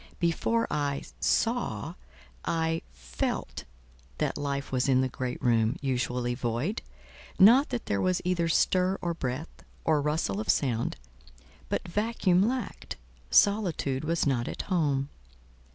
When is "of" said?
10.39-10.49